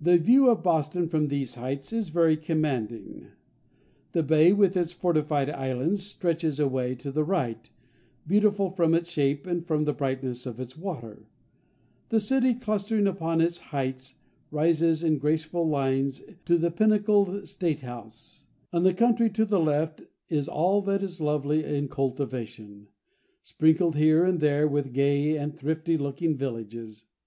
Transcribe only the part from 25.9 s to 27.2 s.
looking villages.